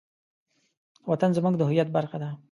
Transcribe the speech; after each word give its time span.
وطن 1.09 1.29
زموږ 1.37 1.53
د 1.57 1.61
هویت 1.67 1.89
برخه 1.97 2.17
ده. 2.21 2.29